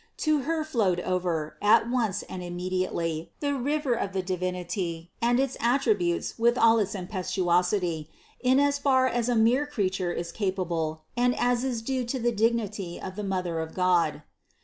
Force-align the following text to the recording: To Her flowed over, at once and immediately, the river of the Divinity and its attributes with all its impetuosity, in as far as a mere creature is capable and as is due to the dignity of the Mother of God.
To 0.17 0.39
Her 0.39 0.63
flowed 0.63 0.99
over, 1.01 1.57
at 1.61 1.87
once 1.87 2.23
and 2.23 2.41
immediately, 2.41 3.33
the 3.39 3.53
river 3.53 3.93
of 3.93 4.13
the 4.13 4.23
Divinity 4.23 5.11
and 5.21 5.39
its 5.39 5.55
attributes 5.59 6.39
with 6.39 6.57
all 6.57 6.79
its 6.79 6.95
impetuosity, 6.95 8.09
in 8.39 8.59
as 8.59 8.79
far 8.79 9.05
as 9.05 9.29
a 9.29 9.35
mere 9.35 9.67
creature 9.67 10.11
is 10.11 10.31
capable 10.31 11.03
and 11.15 11.39
as 11.39 11.63
is 11.63 11.83
due 11.83 12.03
to 12.05 12.17
the 12.19 12.31
dignity 12.31 12.99
of 12.99 13.15
the 13.15 13.23
Mother 13.23 13.59
of 13.59 13.75
God. 13.75 14.23